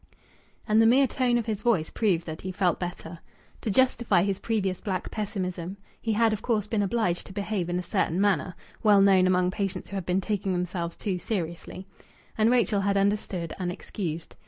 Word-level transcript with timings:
And 0.67 0.81
the 0.81 0.87
mere 0.87 1.05
tone 1.05 1.37
of 1.37 1.45
his 1.45 1.61
voice 1.61 1.91
proved 1.91 2.25
that 2.25 2.41
he 2.41 2.51
felt 2.51 2.79
better. 2.79 3.19
To 3.61 3.69
justify 3.69 4.23
his 4.23 4.39
previous 4.39 4.81
black 4.81 5.11
pessimism 5.11 5.77
he 6.01 6.13
had 6.13 6.33
of 6.33 6.41
course 6.41 6.65
been 6.65 6.81
obliged 6.81 7.27
to 7.27 7.33
behave 7.33 7.69
in 7.69 7.77
a 7.77 7.83
certain 7.83 8.19
manner 8.19 8.55
(well 8.81 8.99
known 8.99 9.27
among 9.27 9.51
patients 9.51 9.91
who 9.91 9.95
have 9.95 10.05
been 10.07 10.19
taking 10.19 10.53
themselves 10.53 10.95
too 10.97 11.19
seriously), 11.19 11.85
and 12.35 12.49
Rachel 12.49 12.81
had 12.81 12.97
understood 12.97 13.53
and 13.59 13.71
excused. 13.71 14.35